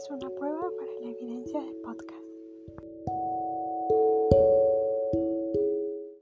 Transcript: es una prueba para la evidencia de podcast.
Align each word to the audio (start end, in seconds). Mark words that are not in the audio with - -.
es 0.00 0.08
una 0.08 0.30
prueba 0.30 0.70
para 0.78 0.92
la 1.00 1.10
evidencia 1.10 1.60
de 1.60 1.74
podcast. 1.74 2.29